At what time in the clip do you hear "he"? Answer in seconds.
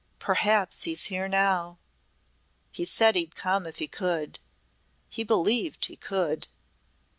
2.71-2.85, 3.77-3.85, 5.09-5.23, 5.85-5.95